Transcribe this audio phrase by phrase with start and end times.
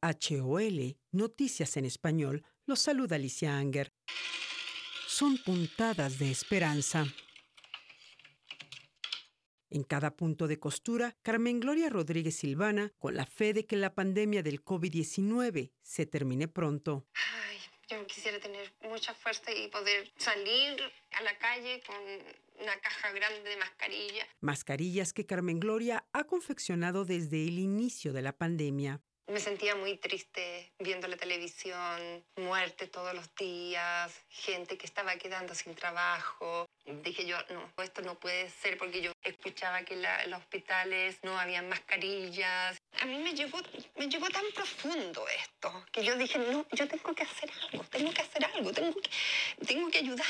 [0.00, 3.92] KHOL, Noticias en Español, los saluda Alicia Anger.
[5.06, 7.04] Son puntadas de esperanza.
[9.68, 13.94] En cada punto de costura, Carmen Gloria Rodríguez Silvana, con la fe de que la
[13.94, 17.06] pandemia del COVID-19 se termine pronto.
[17.14, 17.58] Ay,
[17.88, 20.80] yo quisiera tener mucha fuerza y poder salir
[21.12, 21.96] a la calle con
[22.62, 24.26] una caja grande de mascarillas.
[24.40, 29.02] Mascarillas que Carmen Gloria ha confeccionado desde el inicio de la pandemia.
[29.30, 35.54] Me sentía muy triste viendo la televisión, muerte todos los días, gente que estaba quedando
[35.54, 36.68] sin trabajo.
[36.84, 41.38] Dije yo, no, esto no puede ser porque yo escuchaba que en los hospitales no
[41.38, 42.76] había mascarillas.
[43.00, 43.58] A mí me llegó,
[43.96, 48.12] me llegó tan profundo esto que yo dije, no, yo tengo que hacer algo, tengo
[48.12, 49.10] que hacer algo, tengo que,
[49.64, 50.26] tengo que ayudar,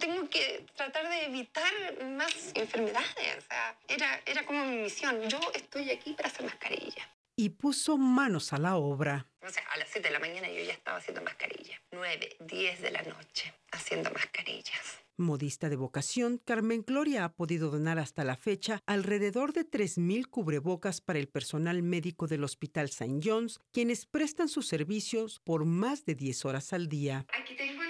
[0.00, 1.72] tengo que tratar de evitar
[2.02, 3.38] más enfermedades.
[3.38, 5.28] O sea, era, era como mi misión.
[5.28, 7.06] Yo estoy aquí para hacer mascarillas
[7.40, 9.26] y puso manos a la obra.
[9.40, 11.80] O sea, a las 7 de la mañana yo ya estaba haciendo mascarillas.
[11.90, 15.00] 9, 10 de la noche haciendo mascarillas.
[15.16, 21.00] Modista de vocación, Carmen Gloria ha podido donar hasta la fecha alrededor de 3.000 cubrebocas
[21.00, 23.20] para el personal médico del Hospital St.
[23.22, 27.24] John's, quienes prestan sus servicios por más de 10 horas al día.
[27.38, 27.82] Aquí tengo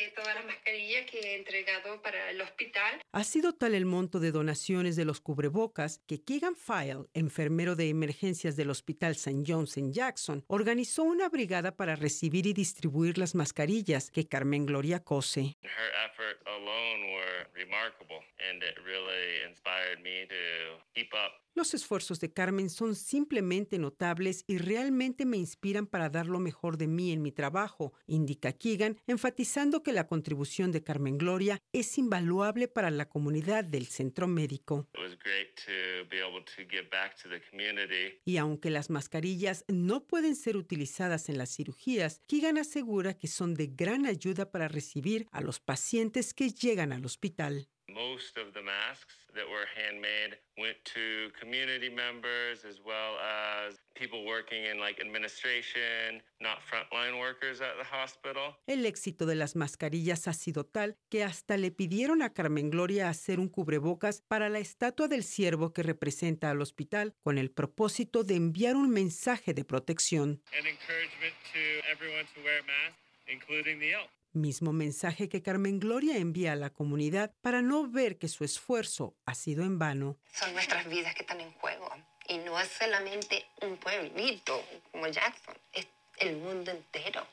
[0.00, 3.00] de todas las mascarillas que he entregado para el hospital.
[3.12, 7.88] Ha sido tal el monto de donaciones de los cubrebocas que Keegan File, enfermero de
[7.88, 9.44] emergencias del Hospital St.
[9.46, 15.00] John's en Jackson, organizó una brigada para recibir y distribuir las mascarillas que Carmen Gloria
[15.00, 15.56] cose.
[15.62, 18.20] Her efforts alone were remarkable,
[18.50, 20.61] and it really inspired me to.
[21.54, 26.78] Los esfuerzos de Carmen son simplemente notables y realmente me inspiran para dar lo mejor
[26.78, 31.98] de mí en mi trabajo, indica Keegan, enfatizando que la contribución de Carmen Gloria es
[31.98, 34.88] invaluable para la comunidad del centro médico.
[38.24, 43.52] Y aunque las mascarillas no pueden ser utilizadas en las cirugías, Keegan asegura que son
[43.52, 47.68] de gran ayuda para recibir a los pacientes que llegan al hospital.
[47.94, 54.24] Most of the masks that were handmade went to community members as well as people
[54.24, 58.56] working in like administration, not frontline workers at the hospital.
[58.66, 63.08] El éxito de las mascarillas ha sido tal que hasta le pidieron a Carmen Gloria
[63.10, 68.24] hacer un cubrebocas para la estatua del ciervo que representa al hospital con el propósito
[68.24, 70.42] de enviar un mensaje de protección.
[70.56, 71.60] And encouragement to
[71.90, 74.08] everyone to wear masks, including the elk.
[74.34, 79.14] Mismo mensaje que Carmen Gloria envía a la comunidad para no ver que su esfuerzo
[79.26, 80.16] ha sido en vano.
[80.32, 81.90] Son nuestras vidas que están en juego.
[82.28, 85.86] Y no es solamente un pueblito como Jackson, es
[86.18, 87.26] el mundo entero.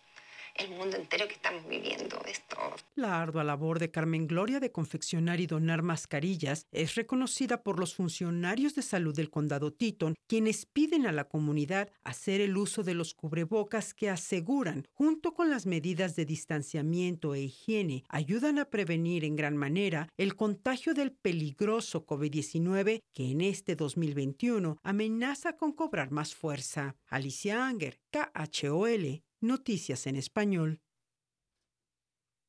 [0.59, 2.57] El mundo entero que estamos viviendo esto.
[2.95, 7.95] La ardua labor de Carmen Gloria de confeccionar y donar mascarillas es reconocida por los
[7.95, 12.93] funcionarios de salud del condado Teton, quienes piden a la comunidad hacer el uso de
[12.93, 19.23] los cubrebocas que aseguran, junto con las medidas de distanciamiento e higiene, ayudan a prevenir
[19.23, 26.11] en gran manera el contagio del peligroso COVID-19 que en este 2021 amenaza con cobrar
[26.11, 26.97] más fuerza.
[27.07, 30.81] Alicia Anger, KHOL, Noticias en Español.